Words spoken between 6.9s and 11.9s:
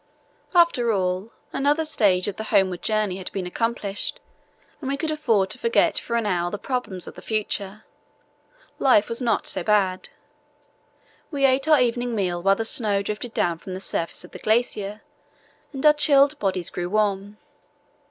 of the future. Life was not so bad. We ate our